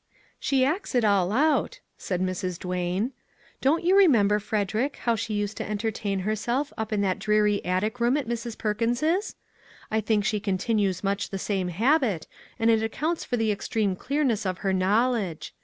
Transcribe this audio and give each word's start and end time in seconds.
"She 0.39 0.65
acts 0.65 0.95
it 0.95 1.05
all 1.05 1.31
out," 1.31 1.79
said 1.95 2.23
Mrs. 2.23 2.57
Duane." 2.57 3.11
Don't 3.61 3.83
you 3.83 3.95
remember, 3.95 4.39
Frederick, 4.39 4.95
how 5.03 5.15
she 5.15 5.35
used 5.35 5.57
to 5.57 5.69
entertain 5.69 6.21
herself 6.21 6.73
up 6.75 6.91
in 6.91 7.01
that 7.01 7.19
dreary 7.19 7.63
attic 7.63 7.99
room 7.99 8.17
at 8.17 8.27
Mrs. 8.27 8.57
Perkins's? 8.57 9.35
I 9.91 10.01
think 10.01 10.25
she 10.25 10.39
continues 10.39 11.03
much 11.03 11.29
the 11.29 11.37
same 11.37 11.67
habit, 11.67 12.25
and 12.57 12.71
it 12.71 12.81
accounts 12.81 13.23
for 13.23 13.37
the 13.37 13.51
extreme 13.51 13.95
clearness 13.95 14.43
of 14.43 14.57
her 14.65 14.73
knowledge. 14.73 15.53